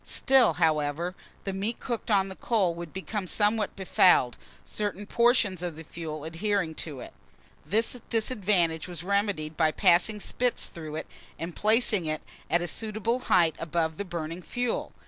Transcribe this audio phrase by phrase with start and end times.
[0.03, 1.13] Still, however,
[1.43, 4.35] the meat cooked on the coal would become somewhat befouled,
[4.65, 7.13] certain portions of the fuel adhering to it.
[7.67, 13.19] This disadvantage was remedied by passing spits through it, and placing it at a suitable
[13.19, 14.91] height above the burning fuel.